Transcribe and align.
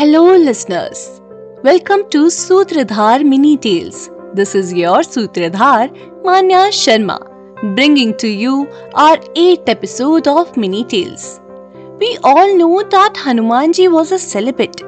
Hello, 0.00 0.34
listeners. 0.34 1.20
Welcome 1.62 2.08
to 2.08 2.20
Sutradhar 2.34 3.22
Mini 3.22 3.58
Tales. 3.58 4.08
This 4.32 4.54
is 4.54 4.72
your 4.72 5.00
Sutradhar, 5.00 5.90
Manya 6.24 6.62
Sharma, 6.76 7.18
bringing 7.74 8.16
to 8.16 8.26
you 8.26 8.66
our 8.94 9.18
8th 9.42 9.68
episode 9.68 10.26
of 10.26 10.56
Mini 10.56 10.84
Tales. 10.84 11.38
We 11.98 12.16
all 12.24 12.56
know 12.56 12.82
that 12.82 13.12
Hanumanji 13.12 13.92
was 13.92 14.10
a 14.10 14.18
celibate. 14.18 14.82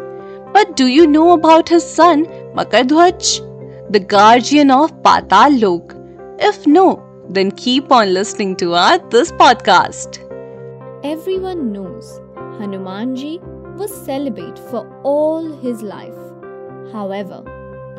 But 0.54 0.76
do 0.76 0.86
you 0.86 1.06
know 1.06 1.32
about 1.32 1.68
his 1.68 1.84
son, 1.84 2.24
Makardhwaj, 2.54 3.92
the 3.92 4.00
guardian 4.00 4.70
of 4.70 4.94
Patal 5.02 5.60
Lok? 5.60 5.94
If 6.38 6.66
no, 6.66 7.04
then 7.28 7.50
keep 7.50 7.92
on 7.92 8.14
listening 8.14 8.56
to 8.64 8.72
our 8.72 8.96
this 9.10 9.30
podcast. 9.32 10.20
Everyone 11.04 11.70
knows 11.70 12.18
Hanumanji 12.58 13.51
was 13.76 13.94
celibate 13.94 14.58
for 14.58 14.86
all 15.02 15.50
his 15.52 15.82
life. 15.82 16.14
However, 16.92 17.42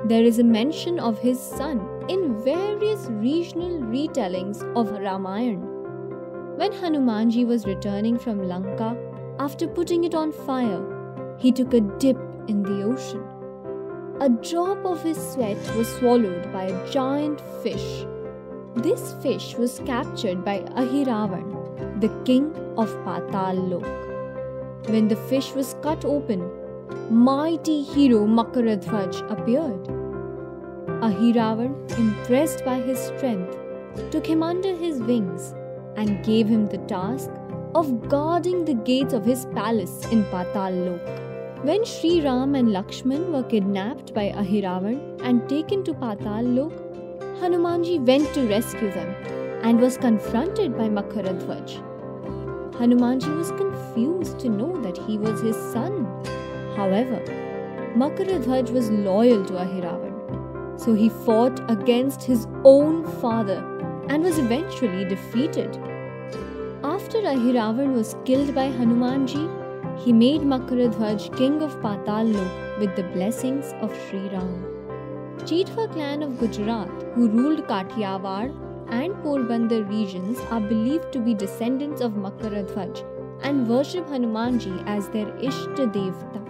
there 0.06 0.24
is 0.24 0.40
a 0.40 0.44
mention 0.44 1.00
of 1.00 1.20
his 1.20 1.40
son 1.40 1.80
in 2.10 2.44
various 2.44 3.08
regional 3.08 3.80
retellings 3.82 4.62
of 4.76 4.92
Ramayana. 4.92 5.66
When 6.58 6.72
Hanumanji 6.72 7.48
was 7.48 7.66
returning 7.66 8.20
from 8.20 8.48
Lanka 8.48 8.96
after 9.40 9.68
putting 9.68 10.04
it 10.04 10.14
on 10.14 10.32
fire, 10.32 10.84
he 11.38 11.52
took 11.52 11.74
a 11.74 11.82
dip 11.82 12.18
in 12.48 12.62
the 12.62 12.84
ocean. 12.84 13.24
A 14.22 14.30
drop 14.30 14.86
of 14.86 15.02
his 15.02 15.18
sweat 15.18 15.58
was 15.76 15.88
swallowed 15.96 16.52
by 16.54 16.66
a 16.66 16.92
giant 16.92 17.42
fish. 17.64 18.06
This 18.76 19.14
fish 19.24 19.56
was 19.56 19.82
captured 19.86 20.46
by 20.46 20.60
Ahiravan, 20.78 22.00
the 22.00 22.10
king 22.24 22.54
of 22.78 22.90
Patal 23.06 23.70
Lok. 23.70 24.13
When 24.88 25.08
the 25.08 25.16
fish 25.16 25.54
was 25.54 25.76
cut 25.82 26.04
open, 26.04 26.42
mighty 27.10 27.82
hero 27.84 28.26
Makaradhwaj 28.26 29.32
appeared. 29.32 29.88
Ahiravan, 31.08 31.72
impressed 31.98 32.66
by 32.66 32.82
his 32.82 33.00
strength, 33.00 33.58
took 34.12 34.26
him 34.26 34.44
under 34.44 34.76
his 34.76 35.00
wings 35.00 35.54
and 35.96 36.24
gave 36.26 36.48
him 36.48 36.68
the 36.68 36.80
task 36.80 37.30
of 37.76 38.10
guarding 38.10 38.66
the 38.66 38.74
gates 38.74 39.14
of 39.14 39.26
his 39.26 39.46
palace 39.56 40.06
in 40.12 40.26
Patal 40.26 40.74
Lok. 40.86 41.64
When 41.64 41.86
Sri 41.86 42.20
Ram 42.20 42.54
and 42.56 42.70
Lakshman 42.70 43.32
were 43.32 43.44
kidnapped 43.44 44.14
by 44.14 44.32
Ahiravan 44.32 45.22
and 45.24 45.48
taken 45.48 45.86
to 45.86 45.94
Patal 45.94 46.44
Lok, 46.58 46.74
Hanumanji 47.40 48.06
went 48.06 48.34
to 48.34 48.48
rescue 48.48 48.92
them 48.92 49.16
and 49.64 49.80
was 49.80 49.98
confronted 49.98 50.78
by 50.78 50.90
Makaradhwaj. 50.90 51.93
Hanumanji 52.80 53.36
was 53.38 53.52
confused 53.52 54.40
to 54.40 54.50
know 54.50 54.82
that 54.82 54.98
he 54.98 55.18
was 55.18 55.42
his 55.42 55.56
son. 55.72 56.06
However, 56.76 57.20
Makaradhwaj 57.96 58.72
was 58.72 58.90
loyal 58.90 59.46
to 59.46 59.54
Ahiravan, 59.54 60.80
so 60.80 60.94
he 60.94 61.10
fought 61.10 61.60
against 61.70 62.24
his 62.24 62.48
own 62.64 63.06
father 63.22 63.60
and 64.10 64.24
was 64.24 64.40
eventually 64.40 65.06
defeated. 65.06 65.78
After 66.84 67.20
Ahiravan 67.20 67.94
was 67.94 68.16
killed 68.26 68.56
by 68.56 68.70
Hanumanji, 68.70 69.46
he 70.04 70.12
made 70.12 70.42
Makaradhwaj 70.42 71.38
king 71.38 71.62
of 71.62 71.80
Patal 71.82 72.34
Lok 72.34 72.80
with 72.80 72.96
the 72.96 73.04
blessings 73.16 73.74
of 73.82 73.96
Sri 74.08 74.28
Ram. 74.30 74.66
Jethwa 75.52 75.92
clan 75.94 76.24
of 76.24 76.40
Gujarat, 76.40 76.90
who 77.14 77.30
ruled 77.30 77.68
Kathiawar 77.68 78.52
and 78.96 79.16
Porbandar 79.24 79.82
regions, 79.90 80.40
are 80.52 80.62
believed 80.62 81.12
to 81.14 81.20
be 81.20 81.34
descendants 81.34 82.02
of 82.02 82.18
Makaradhwaj 82.26 83.04
and 83.42 83.68
worship 83.68 84.08
Hanumanji 84.08 84.74
as 84.88 85.10
their 85.10 85.28
Ishta 85.52 85.88
Devta. 85.98 86.42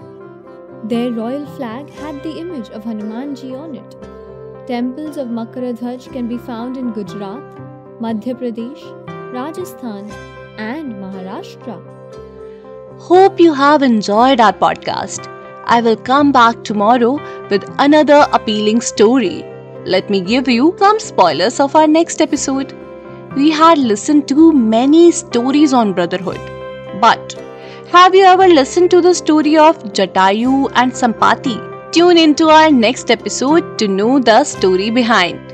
Their 0.89 1.11
royal 1.11 1.45
flag 1.57 1.89
had 1.89 2.21
the 2.23 2.37
image 2.39 2.69
of 2.69 2.83
Hanumanji 2.83 3.53
on 3.59 3.75
it. 3.75 3.95
Temples 4.67 5.17
of 5.17 5.27
Makaradhwaj 5.27 6.11
can 6.11 6.27
be 6.27 6.37
found 6.37 6.77
in 6.77 6.91
Gujarat, 6.91 7.61
Madhya 8.01 8.35
Pradesh, 8.41 8.83
Rajasthan, 9.33 10.11
and 10.57 10.93
Maharashtra. 11.05 11.77
Hope 12.99 13.39
you 13.39 13.53
have 13.53 13.81
enjoyed 13.81 14.39
our 14.39 14.53
podcast. 14.53 15.31
I 15.65 15.81
will 15.81 15.95
come 15.95 16.31
back 16.31 16.63
tomorrow 16.63 17.13
with 17.49 17.63
another 17.79 18.27
appealing 18.33 18.81
story. 18.81 19.52
Let 19.85 20.09
me 20.09 20.21
give 20.21 20.47
you 20.47 20.73
some 20.79 20.97
spoilers 20.97 21.59
of 21.59 21.75
our 21.75 21.87
next 21.87 22.21
episode. 22.21 22.73
We 23.35 23.51
had 23.51 23.77
listened 23.77 24.29
to 24.29 24.53
many 24.53 25.11
stories 25.11 25.73
on 25.73 25.91
brotherhood, 25.91 26.39
but 27.01 27.33
have 27.91 28.15
you 28.15 28.23
ever 28.23 28.47
listened 28.47 28.91
to 28.91 29.01
the 29.01 29.13
story 29.13 29.57
of 29.57 29.77
Jatayu 29.99 30.71
and 30.75 30.93
Sampati? 30.93 31.57
Tune 31.91 32.17
into 32.17 32.47
our 32.47 32.71
next 32.71 33.11
episode 33.11 33.77
to 33.79 33.89
know 33.89 34.19
the 34.19 34.45
story 34.45 34.89
behind. 34.89 35.52